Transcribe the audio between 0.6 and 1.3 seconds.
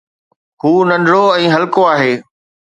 هو ننڍڙو